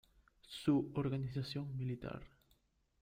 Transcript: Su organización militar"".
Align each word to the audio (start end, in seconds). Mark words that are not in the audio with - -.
Su 0.47 0.89
organización 0.95 1.77
militar"". 1.77 2.23